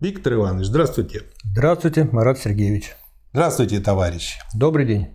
[0.00, 1.22] Виктор Иванович, здравствуйте.
[1.42, 2.94] Здравствуйте, Марат Сергеевич.
[3.32, 4.38] Здравствуйте, товарищи.
[4.54, 5.08] Добрый день.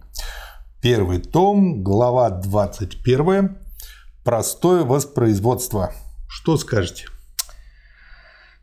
[0.81, 3.57] Первый том, глава 21.
[4.25, 5.93] Простое воспроизводство.
[6.27, 7.05] Что скажете?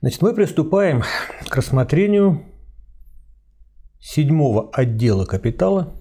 [0.02, 1.04] Значит, мы приступаем
[1.48, 2.44] к рассмотрению
[3.98, 5.94] седьмого отдела капитала,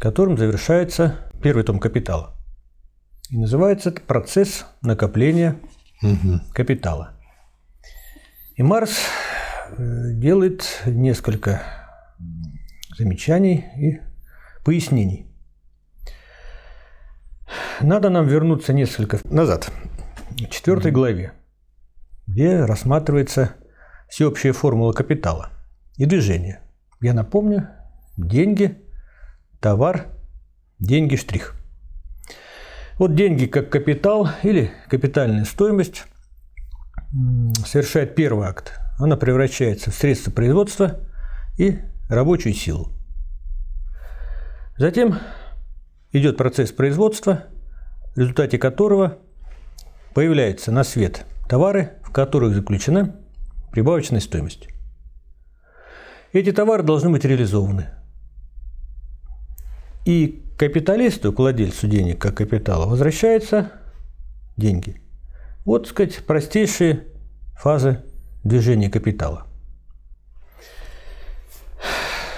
[0.00, 2.34] которым завершается первый том капитала.
[3.28, 5.60] И называется это процесс накопления
[6.02, 6.40] угу.
[6.52, 7.19] капитала.
[8.60, 8.98] И Марс
[9.78, 11.62] э, делает несколько
[12.98, 14.00] замечаний и
[14.66, 15.32] пояснений.
[17.80, 19.70] Надо нам вернуться несколько назад,
[20.32, 21.32] в четвертой главе,
[22.26, 23.54] где рассматривается
[24.10, 25.48] всеобщая формула капитала
[25.96, 26.60] и движения.
[27.00, 27.66] Я напомню,
[28.18, 28.76] деньги,
[29.60, 30.08] товар,
[30.78, 31.54] деньги, штрих.
[32.98, 36.04] Вот деньги как капитал или капитальная стоимость
[37.66, 38.78] совершает первый акт.
[38.98, 41.00] Она превращается в средство производства
[41.58, 42.92] и рабочую силу.
[44.76, 45.18] Затем
[46.12, 47.44] идет процесс производства,
[48.14, 49.18] в результате которого
[50.14, 53.16] появляются на свет товары, в которых заключена
[53.72, 54.68] прибавочная стоимость.
[56.32, 57.88] Эти товары должны быть реализованы.
[60.04, 63.72] И капиталисту, к владельцу денег как капитала, возвращаются
[64.56, 65.00] деньги.
[65.70, 67.04] Вот, так сказать, простейшие
[67.54, 68.02] фазы
[68.42, 69.46] движения капитала.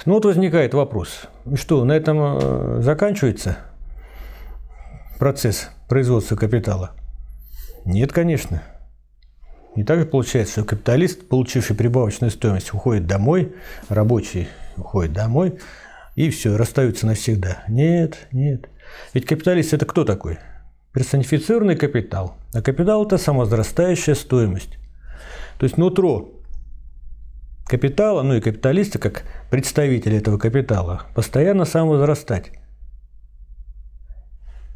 [0.04, 1.22] Ну вот возникает вопрос,
[1.54, 3.56] что на этом э, заканчивается
[5.18, 6.90] процесс производства капитала?
[7.86, 8.62] Нет, конечно.
[9.76, 13.54] Не так же получается, что капиталист, получивший прибавочную стоимость, уходит домой,
[13.88, 15.58] рабочий уходит домой,
[16.16, 17.62] и все, расстаются навсегда.
[17.66, 18.68] Нет, нет.
[19.14, 20.38] Ведь капиталист– это кто такой?
[20.92, 22.36] Персонифицированный капитал.
[22.54, 24.78] А капитал– это самозрастающая стоимость.
[25.58, 26.42] То есть нутро
[27.66, 32.50] капитала, ну и капиталиста, как представители этого капитала, постоянно самовозрастать.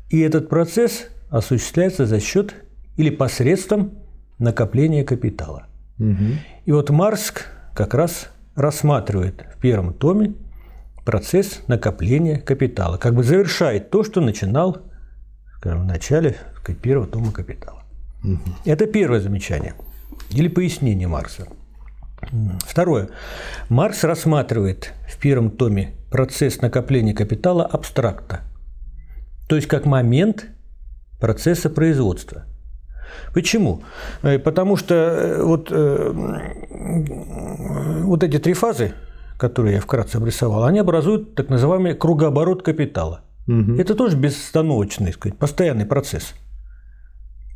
[0.08, 2.54] И этот процесс осуществляется за счет
[2.96, 3.98] или посредством
[4.38, 5.66] накопления капитала.
[5.98, 6.24] Угу.
[6.66, 10.34] И вот Марск как раз рассматривает в первом томе
[11.04, 14.78] процесс накопления капитала, как бы завершает то, что начинал
[15.62, 16.36] в начале
[16.82, 17.82] первого тома капитала.
[18.24, 18.40] Угу.
[18.64, 19.74] Это первое замечание
[20.30, 21.46] или пояснение Маркса.
[22.66, 23.10] Второе.
[23.68, 28.40] Маркс рассматривает в первом томе процесс накопления капитала абстрактно,
[29.48, 30.46] то есть как момент
[31.20, 32.44] процесса производства.
[33.32, 33.82] Почему?
[34.22, 36.12] Э, потому что э, вот, э,
[38.02, 38.94] вот эти три фазы,
[39.38, 43.20] которые я вкратце обрисовал, они образуют так называемый кругооборот капитала.
[43.48, 43.76] Угу.
[43.76, 46.34] Это тоже безостановочный, сказать, постоянный процесс–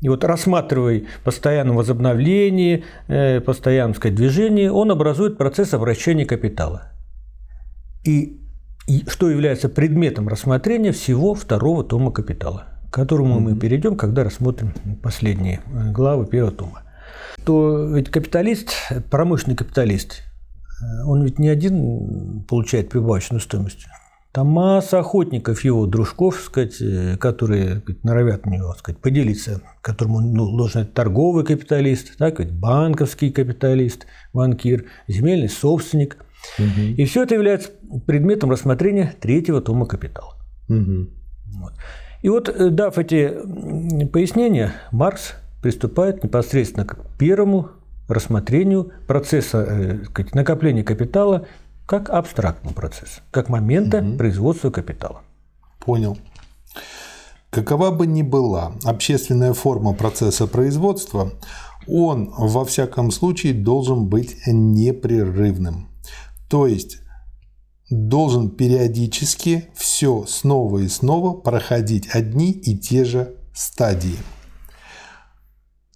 [0.00, 6.92] и вот рассматривая постоянное возобновление, э, постоянное сказать, движение, он образует процесс обращения капитала.
[8.04, 8.40] И,
[9.08, 13.40] что является предметом рассмотрения всего второго тома капитала, к которому mm-hmm.
[13.40, 14.72] мы перейдем, когда рассмотрим
[15.02, 16.82] последние э, главы первого тома.
[17.44, 18.72] То ведь капиталист,
[19.10, 23.86] промышленный капиталист, э, он ведь не один получает прибавочную стоимость.
[24.32, 30.20] Там масса охотников его, дружков, сказать, э, которые сказать, норовят у него сказать, поделиться, которому
[30.20, 36.16] ну, должен быть торговый капиталист, так, сказать, банковский капиталист, банкир, земельный собственник.
[36.58, 36.80] Угу.
[36.96, 37.70] И все это является
[38.06, 40.36] предметом рассмотрения третьего тома капитала.
[40.68, 41.08] Угу.
[41.58, 41.72] Вот.
[42.22, 47.70] И вот, э, дав эти пояснения, Маркс приступает непосредственно к первому
[48.08, 51.46] рассмотрению процесса э, сказать, накопления капитала
[51.90, 54.16] как абстрактный процесс, как момента угу.
[54.16, 55.22] производства капитала.
[55.80, 56.16] Понял.
[57.50, 61.32] Какова бы ни была общественная форма процесса производства,
[61.88, 65.88] он во всяком случае должен быть непрерывным.
[66.48, 66.98] То есть
[67.90, 74.18] должен периодически все снова и снова проходить одни и те же стадии.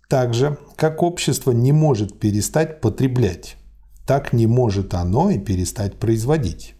[0.09, 3.59] Так же, как общество не может перестать потреблять
[4.07, 6.75] так не может оно и перестать производить.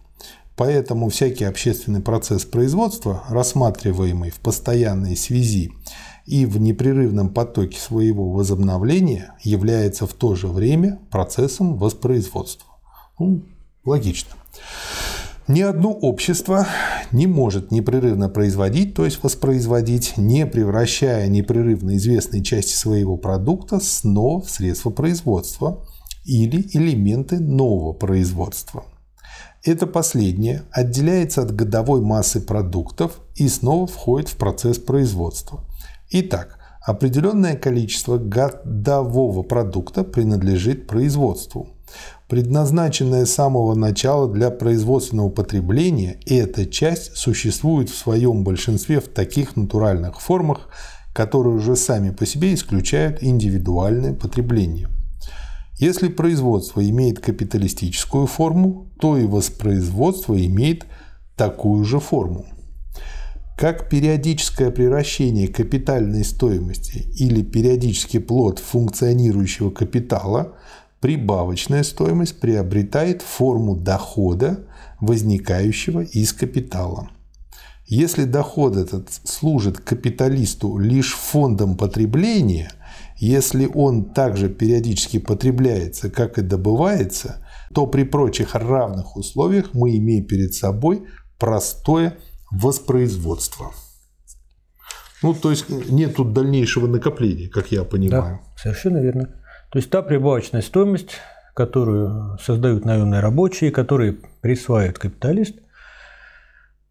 [0.55, 5.71] Поэтому всякий общественный процесс производства, рассматриваемый в постоянной связи
[6.25, 12.69] и в непрерывном потоке своего возобновления, является в то же время процессом воспроизводства.
[13.19, 13.43] Ну,
[13.83, 14.31] логично.
[15.47, 16.67] Ни одно общество
[17.11, 24.41] не может непрерывно производить, то есть воспроизводить, не превращая непрерывно известные части своего продукта снова
[24.41, 25.85] в средства производства,
[26.25, 28.83] или элементы нового производства.
[29.63, 35.63] Это последнее отделяется от годовой массы продуктов и снова входит в процесс производства.
[36.11, 41.69] Итак, определенное количество годового продукта принадлежит производству.
[42.27, 49.55] Предназначенная с самого начала для производственного потребления, эта часть существует в своем большинстве в таких
[49.55, 50.69] натуральных формах,
[51.13, 54.89] которые уже сами по себе исключают индивидуальное потребление.
[55.77, 60.85] Если производство имеет капиталистическую форму, то и воспроизводство имеет
[61.35, 62.45] такую же форму.
[63.57, 70.55] Как периодическое превращение капитальной стоимости или периодический плод функционирующего капитала,
[71.01, 74.65] прибавочная стоимость приобретает форму дохода,
[75.01, 77.09] возникающего из капитала.
[77.85, 82.71] Если доход этот служит капиталисту лишь фондом потребления–
[83.17, 90.25] если он также периодически потребляется, как и добывается, то при прочих равных условиях мы имеем
[90.25, 91.03] перед собой
[91.37, 92.17] простое
[92.51, 93.71] воспроизводство.
[95.21, 98.39] Ну, то есть нет тут дальнейшего накопления, как я понимаю.
[98.43, 99.29] Да, совершенно верно.
[99.71, 101.17] То есть та прибавочная стоимость,
[101.53, 105.55] которую создают наемные рабочие, которые присваивает капиталист,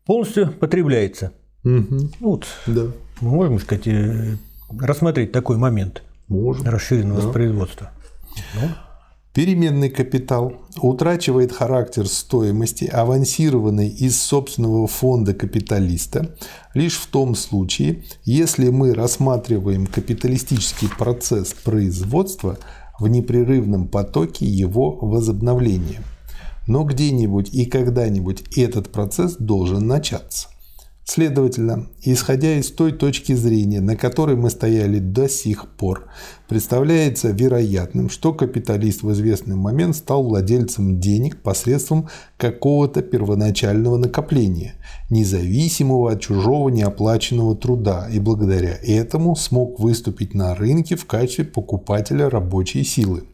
[0.04, 1.32] полностью потребляется.
[1.64, 2.10] Угу.
[2.20, 2.86] Вот, да.
[3.20, 4.36] можем сказать, э,
[4.80, 6.02] рассмотреть такой момент.
[6.28, 6.66] Можем.
[6.66, 7.26] Расширенного да.
[7.26, 7.90] воспроизводства.
[8.54, 8.68] Ну.
[9.34, 16.36] Переменный капитал утрачивает характер стоимости, авансированной из собственного фонда капиталиста,
[16.72, 22.58] лишь в том случае, если мы рассматриваем капиталистический процесс производства
[23.00, 26.00] в непрерывном потоке его возобновления.
[26.68, 30.48] Но где-нибудь и когда-нибудь этот процесс должен начаться.
[31.06, 36.06] Следовательно, исходя из той точки зрения, на которой мы стояли до сих пор,
[36.48, 42.08] представляется вероятным, что капиталист в известный момент стал владельцем денег посредством
[42.38, 44.76] какого-то первоначального накопления,
[45.10, 52.30] независимого от чужого неоплаченного труда, и благодаря этому смог выступить на рынке в качестве покупателя
[52.30, 53.24] рабочей силы.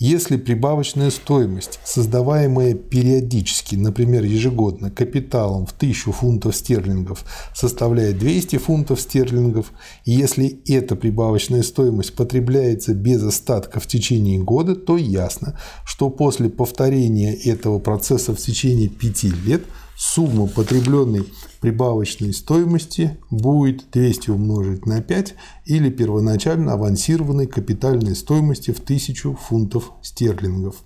[0.00, 9.00] Если прибавочная стоимость, создаваемая периодически, например, ежегодно, капиталом в 1000 фунтов стерлингов, составляет 200 фунтов
[9.00, 9.72] стерлингов,
[10.04, 16.48] и если эта прибавочная стоимость потребляется без остатка в течение года, то ясно, что после
[16.48, 19.62] повторения этого процесса в течение 5 лет
[19.96, 21.26] сумма потребленной
[21.60, 25.34] прибавочной стоимости будет 200 умножить на 5
[25.66, 30.76] или первоначально авансированной капитальной стоимости в 1000 фунтов стерлингов.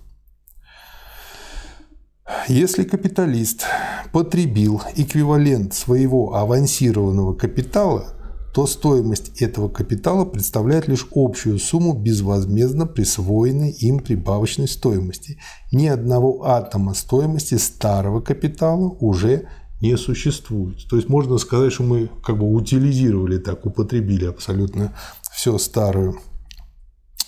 [2.47, 3.65] Если капиталист
[4.11, 8.15] потребил эквивалент своего авансированного капитала,
[8.53, 15.39] то стоимость этого капитала представляет лишь общую сумму безвозмездно присвоенной им прибавочной стоимости.
[15.71, 19.47] Ни одного атома стоимости старого капитала уже
[19.83, 20.87] не существует.
[20.89, 24.95] То есть можно сказать, что мы как бы утилизировали так, употребили абсолютно
[25.33, 26.15] все старое.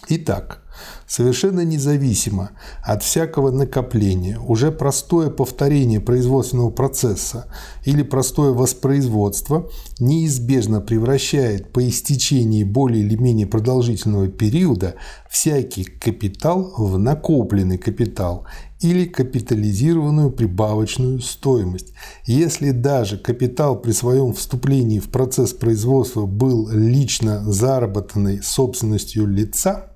[0.08, 0.65] Итак,
[1.08, 2.52] совершенно независимо
[2.84, 7.48] от всякого накопления, уже простое повторение производственного процесса
[7.84, 9.70] или простое воспроизводство
[10.00, 14.96] неизбежно превращает по истечении более или менее продолжительного периода
[15.30, 18.46] всякий капитал в накопленный капитал
[18.82, 21.94] или капитализированную прибавочную стоимость.
[22.26, 29.92] Если даже капитал при своем вступлении в процесс производства был лично заработанной собственностью лица,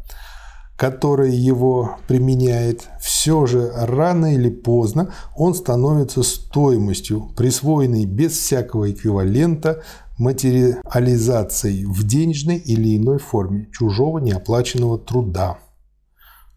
[0.79, 9.83] которое его применяет, все же рано или поздно он становится стоимостью, присвоенной без всякого эквивалента
[10.17, 15.59] материализацией в денежной или иной форме чужого неоплаченного труда.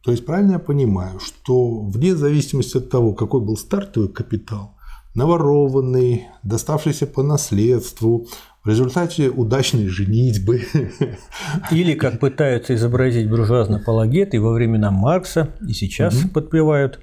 [0.04, 4.76] То есть правильно я понимаю, что вне зависимости от того, какой был стартовый капитал,
[5.16, 8.28] наворованный, доставшийся по наследству,
[8.64, 10.62] в результате удачной женитьбы.
[11.70, 16.28] Или, как пытаются изобразить буржуазно апологеты во времена Маркса и сейчас угу.
[16.28, 17.00] подпевают,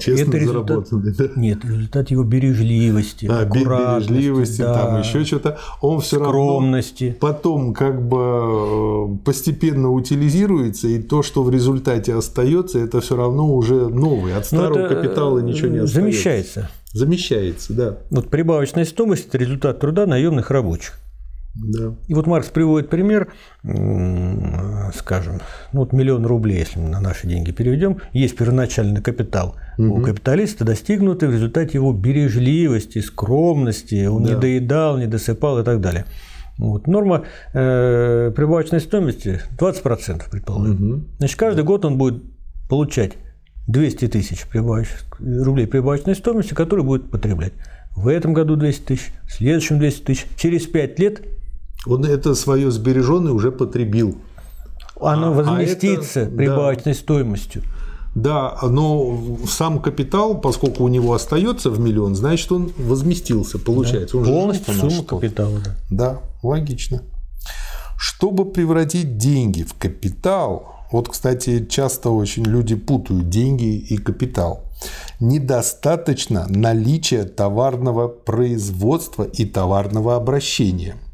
[0.00, 1.34] Честно это заработанный, результат...
[1.34, 1.40] да?
[1.40, 5.58] Нет, результат его бережливости, да, бережливости, да, там еще что-то.
[5.80, 7.04] Он все скромности.
[7.04, 13.16] равно потом как бы э, постепенно утилизируется, и то, что в результате остается, это все
[13.16, 14.34] равно уже новый.
[14.34, 16.00] От старого капитала ничего не остается.
[16.00, 16.70] Замещается.
[16.92, 17.98] Замещается, да.
[18.10, 20.98] Вот прибавочная стоимость– это результат труда наемных рабочих.
[21.54, 21.94] Да.
[22.06, 23.32] И вот Маркс приводит пример,
[24.94, 25.40] скажем,
[25.72, 29.98] ну вот миллион рублей, если мы на наши деньги переведем, есть первоначальный капитал угу.
[29.98, 34.30] у капиталиста, достигнутый в результате его бережливости, скромности, он да.
[34.30, 36.06] не доедал, не досыпал и так далее.
[36.56, 36.86] Вот.
[36.86, 40.92] Норма э, прибавочной стоимости 20%, предположим.
[40.92, 41.04] Угу.
[41.18, 42.22] Значит, каждый год он будет
[42.68, 43.14] получать
[43.70, 47.52] 200 тысяч рублей прибавочной стоимости, которые будет потреблять.
[47.94, 50.26] В этом году 200 тысяч, в следующем 200 тысяч.
[50.36, 51.22] Через 5 лет
[51.86, 54.18] он это свое сбереженное уже потребил.
[55.00, 56.98] Оно а, возместится а это, прибавочной да.
[56.98, 57.62] стоимостью.
[58.14, 64.16] Да, но сам капитал, поскольку у него остается в миллион, значит, он возместился, получается.
[64.16, 65.60] Да, он полностью сумма капитала.
[65.60, 65.76] Да.
[65.90, 67.02] да, логично.
[67.96, 74.64] Чтобы превратить деньги в капитал, вот, кстати, часто очень люди путают деньги и капитал.
[75.20, 80.96] Недостаточно наличия товарного производства и товарного обращения–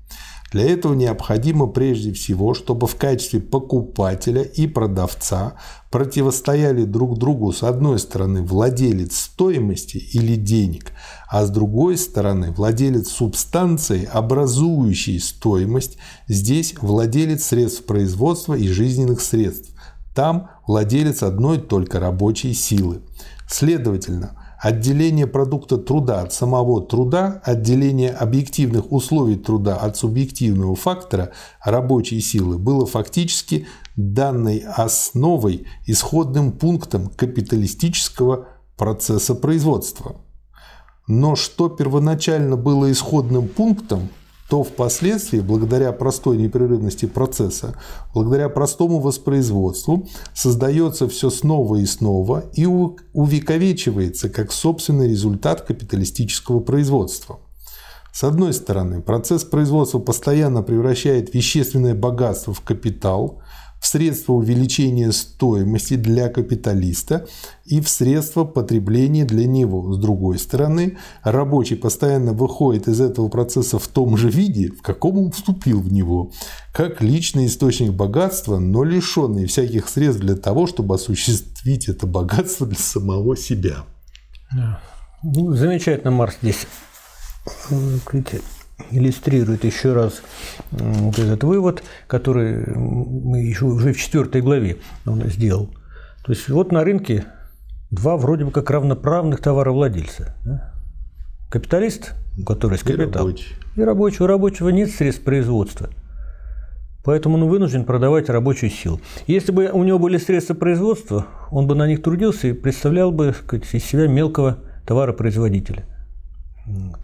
[0.52, 5.54] для этого необходимо прежде всего, чтобы в качестве покупателя и продавца
[5.90, 10.92] противостояли друг другу с одной стороны владелец стоимости или денег,
[11.28, 15.98] а с другой стороны владелец субстанции, образующей стоимость,
[16.28, 19.70] здесь владелец средств производства и жизненных средств,
[20.14, 23.02] там владелец одной только рабочей силы.
[23.48, 31.32] Следовательно, отделение продукта труда от самого труда, отделение объективных условий труда от субъективного фактора
[31.64, 40.16] рабочей силы было фактически данной основой, исходным пунктом капиталистического процесса производства.
[41.08, 44.08] Но что первоначально было исходным пунктом,
[44.48, 47.74] то впоследствии, благодаря простой непрерывности процесса,
[48.14, 57.40] благодаря простому воспроизводству, создается все снова и снова и увековечивается как собственный результат капиталистического производства.
[58.12, 63.42] С одной стороны, процесс производства постоянно превращает вещественное богатство в капитал,
[63.80, 67.26] в средства увеличения стоимости для капиталиста
[67.64, 69.92] и в средства потребления для него.
[69.92, 75.18] С другой стороны, рабочий постоянно выходит из этого процесса в том же виде, в каком
[75.18, 76.32] он вступил в него,
[76.72, 82.78] как личный источник богатства, но лишенный всяких средств для того, чтобы осуществить это богатство для
[82.78, 83.84] самого себя.
[84.52, 84.80] Да.
[85.22, 86.66] Замечательно Марс здесь
[88.90, 90.22] иллюстрирует еще раз
[90.70, 95.70] вот этот вывод, который мы еще уже в четвертой главе он сделал.
[96.24, 97.24] То есть вот на рынке
[97.90, 100.34] два вроде бы как равноправных товаровладельца.
[100.44, 100.72] Да?
[101.50, 103.54] Капиталист, у которого есть капитал, и рабочий.
[103.76, 104.22] и рабочий.
[104.24, 105.88] У рабочего нет средств производства.
[107.04, 109.00] Поэтому он вынужден продавать рабочую силу.
[109.28, 113.32] Если бы у него были средства производства, он бы на них трудился и представлял бы
[113.32, 115.84] сказать, из себя мелкого товаропроизводителя.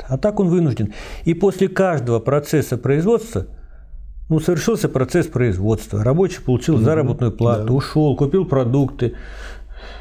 [0.08, 0.92] А так он вынужден.
[1.24, 3.46] И после каждого процесса производства
[4.28, 6.02] ну, совершился процесс производства.
[6.02, 7.72] Рабочий получил заработную плату, да.
[7.74, 9.14] ушел, купил продукты,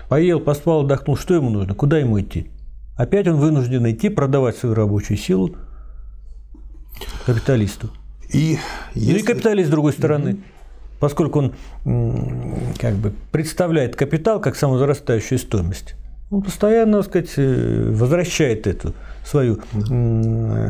[0.09, 1.17] поел, поспал, отдохнул.
[1.17, 1.75] Что ему нужно?
[1.75, 2.49] Куда ему идти?
[2.95, 5.55] Опять он вынужден идти продавать свою рабочую силу
[7.25, 7.89] капиталисту.
[8.31, 8.57] И,
[8.93, 9.11] если...
[9.11, 10.33] Ну и капиталист с другой стороны.
[10.33, 10.39] Угу.
[10.99, 11.53] Поскольку он
[12.79, 15.95] как бы представляет капитал как самозарастающую стоимость,
[16.31, 18.93] он постоянно, так сказать, э, возвращает эту
[19.25, 19.59] свою,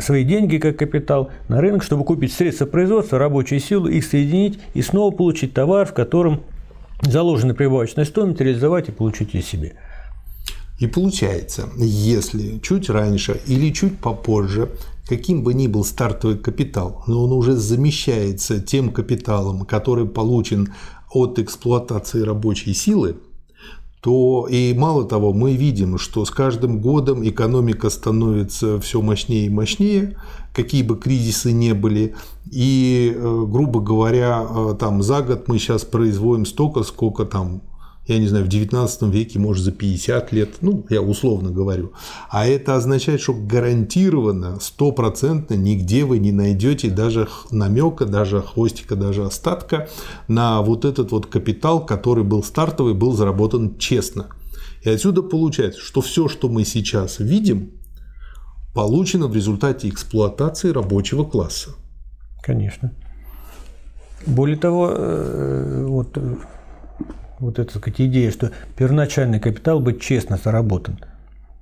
[0.01, 4.81] свои деньги как капитал на рынок, чтобы купить средства производства, рабочую силу, их соединить и
[4.81, 6.41] снова получить товар, в котором
[7.01, 9.73] заложена прибавочная стоимость, реализовать и получить ее себе.
[10.79, 14.69] И получается, если чуть раньше или чуть попозже,
[15.07, 20.73] каким бы ни был стартовый капитал, но он уже замещается тем капиталом, который получен
[21.13, 23.17] от эксплуатации рабочей силы,
[24.01, 29.49] то и мало того, мы видим, что с каждым годом экономика становится все мощнее и
[29.49, 30.17] мощнее,
[30.53, 32.15] какие бы кризисы не были.
[32.49, 37.61] И, э, грубо говоря, э, там за год мы сейчас производим столько, сколько там
[38.11, 41.93] я не знаю, в 19 веке, может, за 50 лет, ну, я условно говорю.
[42.29, 49.23] А это означает, что гарантированно, стопроцентно нигде вы не найдете даже намека, даже хвостика, даже
[49.23, 49.87] остатка
[50.27, 54.27] на вот этот вот капитал, который был стартовый, был заработан честно.
[54.83, 57.71] И отсюда получается, что все, что мы сейчас видим,
[58.73, 61.71] получено в результате эксплуатации рабочего класса.
[62.41, 62.93] Конечно.
[64.25, 66.17] Более того, э, вот
[67.41, 70.99] вот эта сказать, идея, что первоначальный капитал быть честно заработан.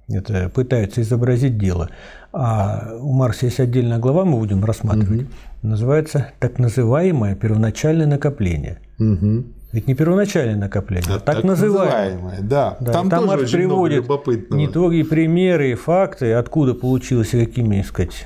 [0.09, 1.89] Это пытаются изобразить дело.
[2.33, 5.29] А у Маркса есть отдельная глава, мы будем рассматривать, угу.
[5.63, 8.79] называется так называемое первоначальное накопление.
[8.99, 9.45] Угу.
[9.71, 12.09] Ведь не первоначальное накопление, а, а так, так называемое.
[12.09, 12.41] называемое.
[12.41, 12.91] Да, да.
[12.91, 14.07] Там, там тоже приводит
[14.49, 14.67] не
[15.03, 18.25] примеры и факты, откуда получилось и какими, сказать,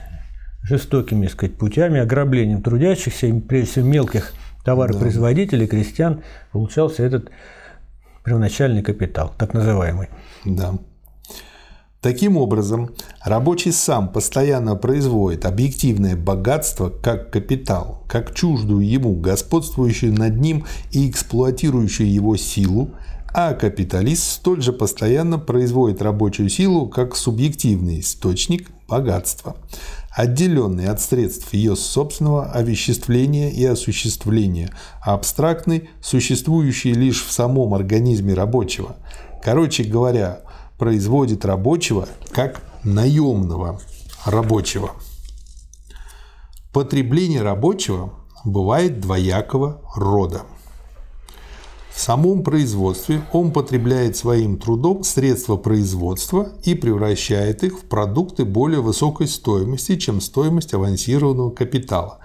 [0.63, 4.31] жестокими сказать, путями, ограблением трудящихся, прежде всего мелких
[4.63, 7.29] товаропроизводителей, крестьян, получался этот
[8.23, 10.09] первоначальный капитал, так называемый.
[10.45, 10.75] Да.
[12.03, 12.91] Таким образом,
[13.23, 21.09] рабочий сам постоянно производит объективное богатство как капитал, как чуждую ему, господствующую над ним и
[21.09, 22.91] эксплуатирующую его силу,
[23.33, 29.55] а капиталист столь же постоянно производит рабочую силу как субъективный источник богатства,
[30.15, 38.33] отделенный от средств ее собственного овеществления и осуществления, а абстрактный, существующий лишь в самом организме
[38.33, 38.95] рабочего.
[39.43, 40.41] Короче говоря,
[40.77, 43.79] производит рабочего как наемного
[44.25, 44.91] рабочего.
[46.71, 48.13] Потребление рабочего
[48.45, 50.43] бывает двоякого рода.
[51.93, 58.81] В самом производстве он потребляет своим трудом средства производства и превращает их в продукты более
[58.81, 62.17] высокой стоимости, чем стоимость авансированного капитала.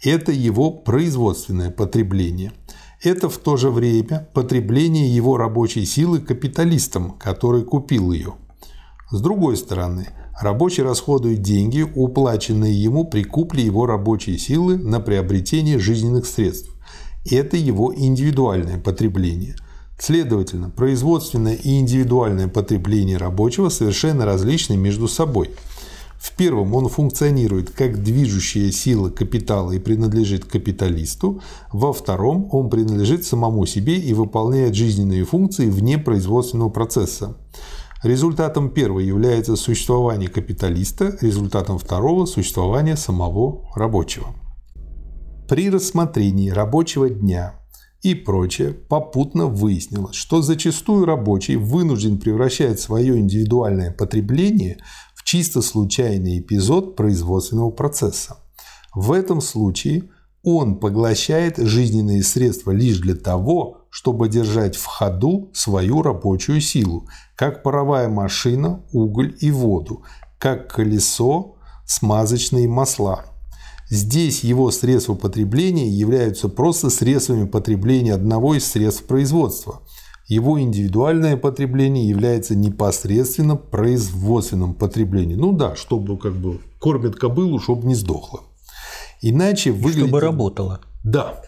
[0.00, 2.52] Это его производственное потребление.
[3.02, 8.34] Это в то же время потребление его рабочей силы капиталистом, который купил ее.
[9.10, 10.06] С другой стороны,
[10.40, 16.75] рабочий расходует деньги, уплаченные ему при купле его рабочей силы на приобретение жизненных средств
[17.34, 19.56] это его индивидуальное потребление.
[19.98, 25.50] Следовательно, производственное и индивидуальное потребление рабочего совершенно различны между собой.
[26.18, 31.40] В первом он функционирует как движущая сила капитала и принадлежит капиталисту,
[31.72, 37.36] во втором он принадлежит самому себе и выполняет жизненные функции вне производственного процесса.
[38.02, 44.34] Результатом первого является существование капиталиста, результатом второго– существование самого рабочего
[45.46, 47.54] при рассмотрении рабочего дня
[48.02, 54.78] и прочее попутно выяснилось, что зачастую рабочий вынужден превращать свое индивидуальное потребление
[55.14, 58.38] в чисто случайный эпизод производственного процесса.
[58.94, 60.10] В этом случае
[60.42, 67.62] он поглощает жизненные средства лишь для того, чтобы держать в ходу свою рабочую силу, как
[67.62, 70.04] паровая машина, уголь и воду,
[70.38, 73.24] как колесо, смазочные масла–
[73.88, 79.80] Здесь его средства потребления являются просто средствами потребления одного из средств производства.
[80.26, 85.38] Его индивидуальное потребление является непосредственно производственным потреблением.
[85.38, 88.40] Ну да, чтобы как бы кормят кобылу, чтобы не сдохла.
[89.22, 90.08] Иначе выглядит...
[90.08, 90.80] Чтобы работала.
[91.04, 91.40] Да.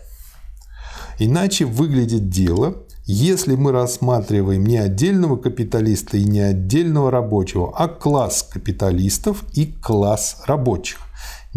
[1.18, 8.48] Иначе выглядит дело, если мы рассматриваем не отдельного капиталиста и не отдельного рабочего, а класс
[8.48, 11.07] капиталистов и класс рабочих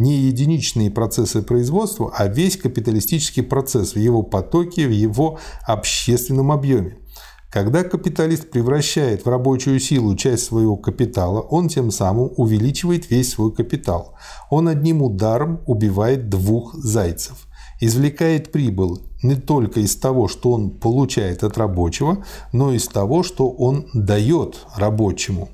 [0.02, 6.98] не единичные процессы производства, а весь капиталистический процесс в его потоке, в его общественном объеме.
[7.52, 13.54] Когда капиталист превращает в рабочую силу часть своего капитала, он тем самым увеличивает весь свой
[13.54, 14.16] капитал.
[14.50, 17.46] Он одним ударом убивает двух зайцев.
[17.82, 23.22] Извлекает прибыль не только из того, что он получает от рабочего, но и из того,
[23.22, 25.50] что он дает рабочему.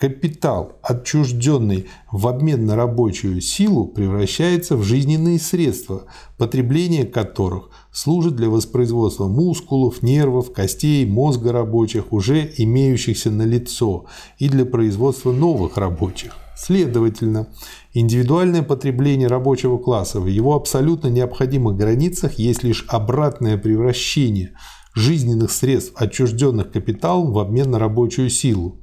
[0.00, 6.04] Капитал, отчужденный в обмен на рабочую силу, превращается в жизненные средства,
[6.38, 14.06] потребление которых служит для воспроизводства мускулов, нервов, костей, мозга рабочих, уже имеющихся на лицо,
[14.38, 16.34] и для производства новых рабочих.
[16.56, 17.48] Следовательно,
[17.92, 24.54] индивидуальное потребление рабочего класса в его абсолютно необходимых границах есть лишь обратное превращение
[24.94, 28.80] жизненных средств, отчужденных капиталом в обмен на рабочую силу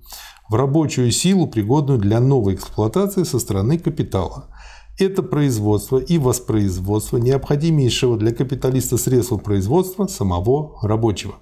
[0.50, 4.48] в рабочую силу, пригодную для новой эксплуатации со стороны капитала.
[5.00, 11.36] Это производство и воспроизводство необходимейшего для капиталиста средства производства самого рабочего.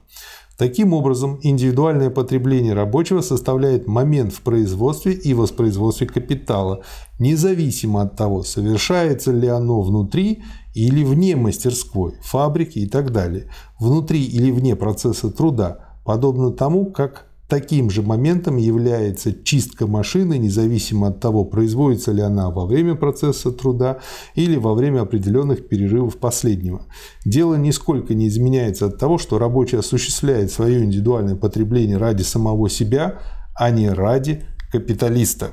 [0.57, 6.81] Таким образом, индивидуальное потребление рабочего составляет момент в производстве и воспроизводстве капитала,
[7.19, 14.23] независимо от того, совершается ли оно внутри или вне мастерской, фабрики и так далее, внутри
[14.23, 21.19] или вне процесса труда, подобно тому, как Таким же моментом является чистка машины, независимо от
[21.19, 23.99] того, производится ли она во время процесса труда
[24.33, 26.87] или во время определенных перерывов последнего.
[27.23, 33.19] Дело нисколько не изменяется от того, что рабочий осуществляет свое индивидуальное потребление ради самого себя,
[33.53, 35.51] а не ради капиталиста.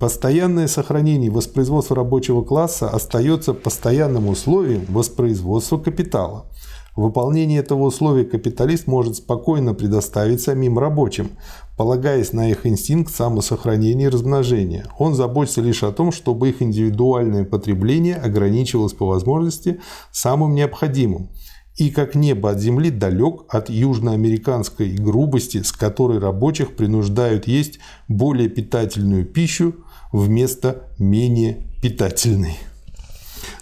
[0.00, 6.46] Постоянное сохранение воспроизводства рабочего класса остается постоянным условием воспроизводства капитала.
[6.94, 11.30] Выполнение этого условия капиталист может спокойно предоставить самим рабочим,
[11.78, 14.86] полагаясь на их инстинкт самосохранения и размножения.
[14.98, 21.30] Он заботится лишь о том, чтобы их индивидуальное потребление ограничивалось по возможности самым необходимым
[21.76, 27.78] и как небо от земли далек от южноамериканской грубости, с которой рабочих принуждают есть
[28.08, 29.76] более питательную пищу
[30.12, 32.58] вместо менее питательной.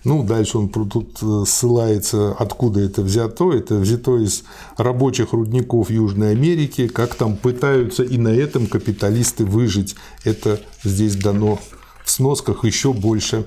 [0.04, 3.52] Ну, дальше он тут э, ссылается, откуда это взято.
[3.52, 4.44] Это взято из
[4.76, 9.96] рабочих рудников Южной Америки, как там пытаются и на этом капиталисты выжить.
[10.24, 11.58] Это здесь дано
[12.04, 13.46] в сносках еще больше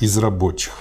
[0.00, 0.72] из рабочих.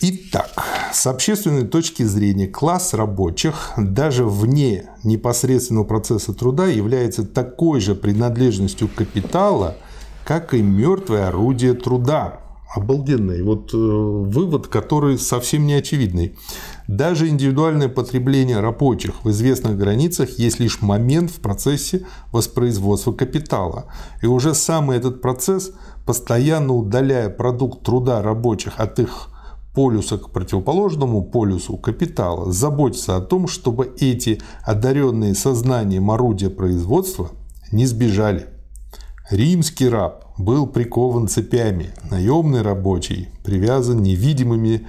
[0.00, 7.94] Итак, с общественной точки зрения класс рабочих даже вне непосредственного процесса труда является такой же
[7.94, 9.76] принадлежностью капитала–
[10.28, 12.40] как и мертвое орудие труда.
[12.74, 16.36] Обалденный вот э, вывод, который совсем не очевидный.
[16.86, 23.86] Даже индивидуальное потребление рабочих в известных границах есть лишь момент в процессе воспроизводства капитала.
[24.20, 25.72] И уже самый этот процесс,
[26.04, 29.28] постоянно удаляя продукт труда рабочих от их
[29.74, 37.30] полюса к противоположному полюсу капитала, заботится о том, чтобы эти одаренные сознанием орудия производства
[37.72, 38.48] не сбежали.
[39.30, 44.86] Римский раб был прикован цепями, наемный рабочий привязан невидимыми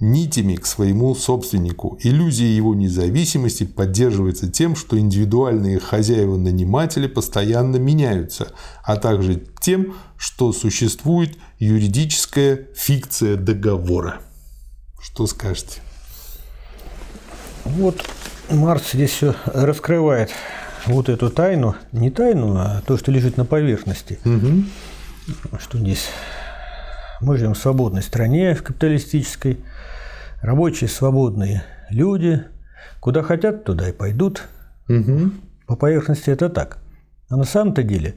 [0.00, 1.98] нитями к своему собственнику.
[2.02, 8.52] Иллюзия его независимости поддерживается тем, что индивидуальные хозяева-наниматели постоянно меняются,
[8.84, 14.20] а также тем, что существует юридическая фикция договора.
[15.00, 15.80] Что скажете?
[17.64, 17.96] Вот
[18.50, 20.30] Марс здесь все раскрывает
[20.86, 24.18] вот эту тайну, не тайну, а то, что лежит на поверхности.
[24.24, 25.58] Угу.
[25.58, 26.08] Что здесь
[27.20, 29.58] мы живем в свободной стране, в капиталистической,
[30.40, 32.44] рабочие свободные люди,
[33.00, 34.42] куда хотят, туда и пойдут.
[34.88, 35.32] Угу.
[35.66, 36.78] По поверхности это так.
[37.28, 38.14] А на самом-то деле,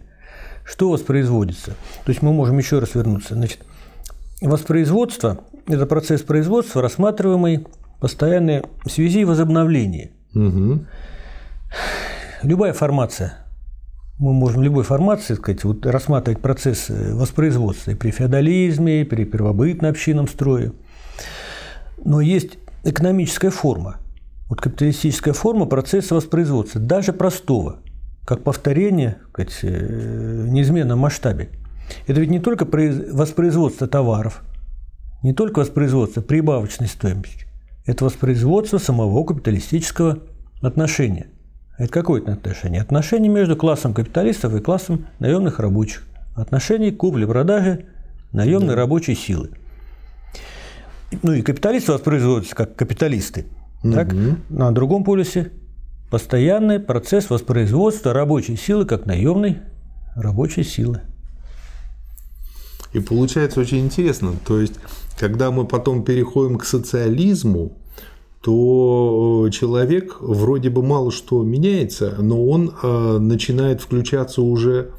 [0.63, 1.71] что воспроизводится?
[2.05, 3.33] То есть мы можем еще раз вернуться.
[3.35, 3.59] Значит,
[4.41, 7.67] воспроизводство– это процесс производства, рассматриваемый
[7.99, 10.11] постоянной в связи возобновления.
[10.33, 10.85] Угу
[12.43, 13.41] любая формация,
[14.21, 19.25] мы можем любой формации, сказать, вот, рассматривать процесс э, воспроизводства и при феодализме, и при
[19.25, 20.73] первобытно-общинном строе.
[22.03, 23.97] Но есть экономическая форма.
[24.47, 27.79] Вот капиталистическая форма процесса воспроизводства, даже простого,
[28.23, 31.49] как повторение сказать, э, в неизменном масштабе.
[32.05, 34.43] Это ведь не только воспроизводство товаров,
[35.23, 37.47] не только воспроизводство прибавочной стоимости,
[37.87, 40.19] это воспроизводство самого капиталистического
[40.61, 41.25] отношения–
[41.77, 42.81] это какое это отношение?
[42.81, 46.03] Отношение между классом капиталистов и классом наемных рабочих.
[46.35, 47.85] Отношение купли-продажи
[48.31, 48.75] наемной да.
[48.75, 49.51] рабочей силы.
[51.23, 53.45] Ну и капиталисты воспроизводятся как капиталисты.
[53.83, 53.93] Угу.
[53.93, 54.13] Так?
[54.49, 55.51] На другом полюсе
[56.09, 59.59] постоянный процесс воспроизводства рабочей силы как наемной
[60.15, 61.01] рабочей силы.
[62.93, 64.33] И получается очень интересно.
[64.45, 64.73] То есть,
[65.17, 67.77] когда мы потом переходим к социализму,
[68.41, 74.91] то э, человек вроде бы мало что меняется, но он э, начинает включаться уже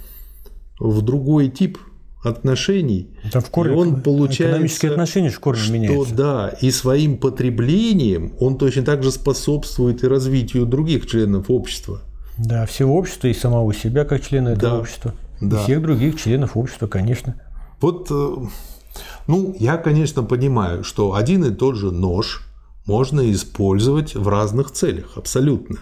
[0.79, 1.79] в другой тип
[2.23, 3.11] отношений.
[3.25, 6.15] Это в корне, и он получается, экономические отношения в корне что, меняются.
[6.15, 12.01] Да, и своим потреблением он точно так же способствует и развитию других членов общества.
[12.39, 15.15] Да, всего общества и самого себя как члена этого да, общества.
[15.41, 15.61] Да.
[15.61, 17.35] И всех других членов общества, конечно.
[17.81, 18.37] Вот, э,
[19.27, 22.47] ну, я, конечно, понимаю, что один и тот же нож–
[22.87, 25.79] можно использовать в разных целях, абсолютно.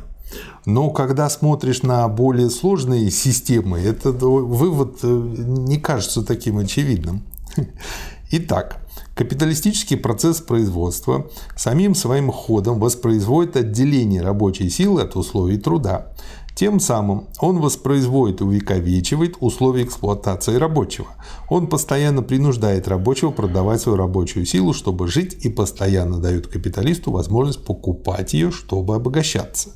[0.66, 7.22] Но когда смотришь на более сложные системы, этот вывод э, не кажется таким очевидным.
[8.30, 8.76] Итак,
[9.14, 16.12] капиталистический процесс производства самим своим ходом воспроизводит отделение рабочей силы от условий труда.
[16.60, 21.06] Тем самым он воспроизводит и увековечивает условия эксплуатации рабочего.
[21.48, 27.64] Он постоянно принуждает рабочего продавать свою рабочую силу, чтобы жить, и постоянно дает капиталисту возможность
[27.64, 29.70] покупать ее, чтобы обогащаться.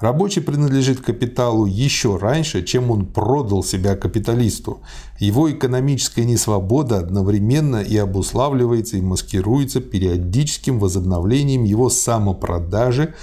[0.00, 4.80] Рабочий принадлежит капиталу еще раньше, чем он продал себя капиталисту.
[5.20, 13.14] Его экономическая несвобода одновременно и обуславливается и маскируется периодическим возобновлением его самопродажи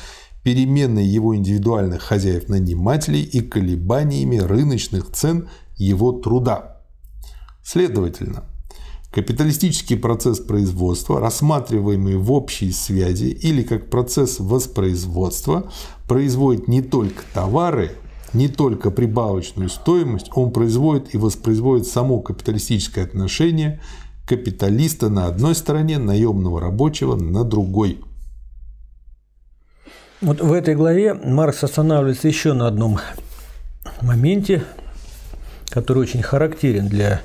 [0.44, 6.82] переменной его индивидуальных хозяев-нанимателей и колебаниями рыночных цен его труда.
[7.64, 8.44] Следовательно,
[9.12, 15.72] капиталистический процесс производства, рассматриваемый в общей связи или как процесс воспроизводства,
[16.08, 17.92] производит не только товары,
[18.34, 23.80] не только прибавочную стоимость, он производит и воспроизводит само капиталистическое отношение
[24.28, 28.00] капиталиста на одной стороне, наемного рабочего на другой–
[30.24, 33.00] вот в этой главе Маркс останавливается еще на одном
[34.02, 34.64] моменте,
[35.70, 37.22] который очень характерен для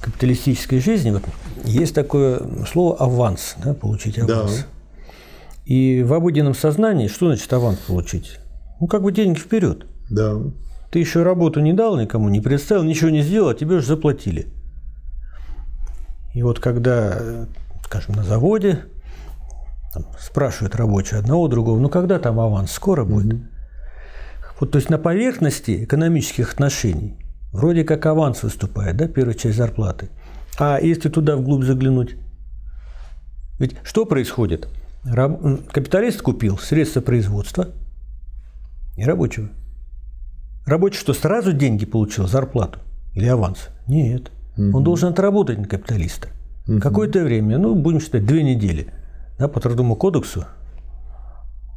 [0.00, 1.10] капиталистической жизни.
[1.12, 1.22] Вот
[1.64, 4.58] есть такое слово аванс, да, получить аванс.
[4.58, 4.66] Да.
[5.64, 8.38] И в обыденном сознании что значит аванс получить?
[8.80, 9.86] Ну, как бы деньги вперед.
[10.10, 10.36] Да.
[10.90, 14.46] Ты еще работу не дал никому, не представил, ничего не сделал, а тебе уже заплатили.
[16.34, 17.46] И вот когда,
[17.84, 18.80] скажем, на заводе
[19.96, 23.34] там, спрашивают рабочие одного другого, ну когда там аванс, скоро будет?
[23.34, 23.46] Mm-hmm.
[24.60, 27.16] Вот, то есть на поверхности экономических отношений
[27.52, 30.08] вроде как аванс выступает, да, первая часть зарплаты.
[30.58, 32.16] А если туда вглубь заглянуть,
[33.58, 34.68] ведь что происходит?
[35.04, 35.40] Раб...
[35.70, 37.68] Капиталист купил средства производства
[38.96, 39.48] и рабочего.
[40.66, 42.80] Рабочий что, сразу деньги получил, зарплату?
[43.16, 43.70] или аванс.
[43.88, 44.30] Нет.
[44.58, 44.76] Угу.
[44.76, 46.28] Он должен отработать на капиталиста.
[46.68, 46.80] Угу.
[46.80, 48.88] Какое-то время, ну, будем считать, две недели.
[49.38, 50.46] Да, по трудовому кодексу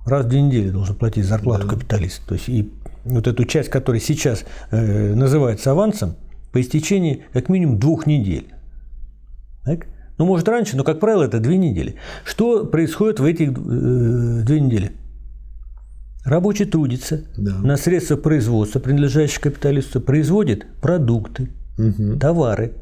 [0.05, 1.73] раз в две недели должен платить зарплату да.
[1.75, 2.21] капиталист.
[2.25, 2.71] То есть и
[3.05, 6.15] вот эту часть, которая сейчас э, называется авансом,
[6.51, 8.47] по истечении как минимум двух недель.
[9.63, 9.87] Так?
[10.17, 11.95] Ну, может, раньше, но, как правило, это две недели.
[12.25, 14.91] Что происходит в эти э, две недели?
[16.25, 17.55] Рабочий трудится да.
[17.59, 22.19] на средства производства, принадлежащие капиталисту, производит продукты, угу.
[22.19, 22.73] товары,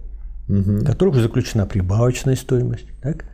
[0.50, 0.84] угу.
[0.84, 2.88] которых заключена прибавочная стоимость.
[3.02, 3.26] Так?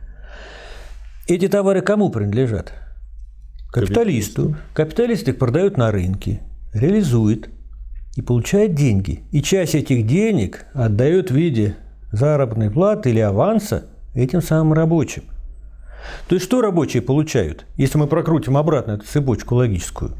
[1.26, 2.74] Эти товары кому принадлежат?
[3.72, 4.56] Капиталисту.
[4.74, 6.42] Капиталист их продает на рынке,
[6.74, 7.48] реализует
[8.14, 9.24] и получает деньги.
[9.32, 11.76] И часть этих денег отдает в виде
[12.12, 15.24] заработной платы или аванса этим самым рабочим.
[16.28, 20.12] То есть что рабочие получают, если мы прокрутим обратно эту цепочку логическую?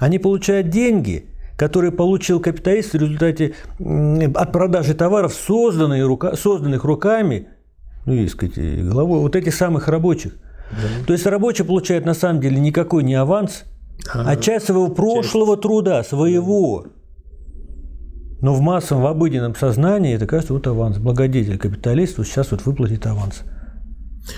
[0.00, 1.26] Они получают деньги,
[1.58, 7.48] которые получил капиталист в результате от продажи товаров, созданных, рука, созданных руками,
[8.10, 10.32] ну, и, сказать, головой вот этих самых рабочих.
[10.72, 11.06] Да.
[11.06, 13.64] То есть рабочий получает на самом деле никакой не аванс,
[14.12, 15.62] а, а часть своего прошлого часть.
[15.62, 16.86] труда, своего.
[18.40, 20.98] Но в массовом, в обыденном сознании это кажется вот аванс.
[20.98, 23.42] Благодетель капиталисту сейчас вот выплатит аванс.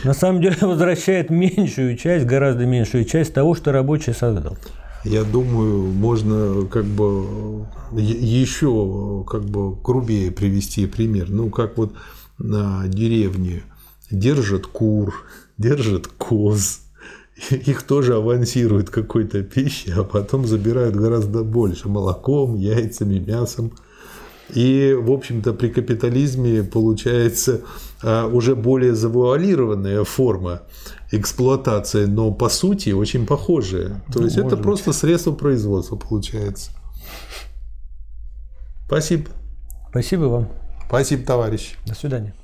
[0.04, 4.58] На самом деле возвращает меньшую часть, гораздо меньшую часть того, что рабочий создал.
[5.04, 11.30] Я думаю, можно как бы еще как бы грубее привести пример.
[11.30, 11.94] Ну, как вот
[12.42, 13.62] на деревне
[14.10, 15.24] держат кур,
[15.56, 16.80] держат коз,
[17.50, 23.72] их тоже авансируют какой-то пищей, а потом забирают гораздо больше молоком, яйцами, мясом.
[24.54, 27.62] И, в общем-то, при капитализме получается
[28.02, 30.62] а, уже более завуалированная форма
[31.10, 34.02] эксплуатации, но по сути очень похожая.
[34.12, 34.62] То ну, есть это быть.
[34.62, 36.70] просто средство производства получается.
[38.86, 39.30] Спасибо.
[39.90, 40.61] Спасибо вам.
[40.92, 41.76] Спасибо, товарищ.
[41.86, 42.34] До свидания.